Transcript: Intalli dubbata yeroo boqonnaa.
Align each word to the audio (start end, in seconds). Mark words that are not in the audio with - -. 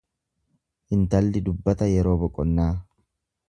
Intalli 0.97 1.43
dubbata 1.51 1.91
yeroo 1.93 2.17
boqonnaa. 2.25 2.71